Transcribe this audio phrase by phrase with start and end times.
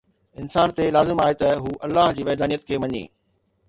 [0.39, 3.03] انسان تي لازم آهي ته هو الله جي وحدانيت کي مڃي